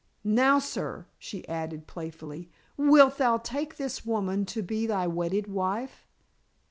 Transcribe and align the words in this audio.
Now, 0.23 0.57
sir," 0.57 1.05
she 1.19 1.47
added 1.47 1.85
playfully, 1.85 2.49
"wilt 2.75 3.19
thou 3.19 3.37
take 3.37 3.77
this 3.77 4.03
woman 4.03 4.47
to 4.47 4.63
be 4.63 4.87
thy 4.87 5.05
wedded 5.05 5.45
wife?" 5.45 6.07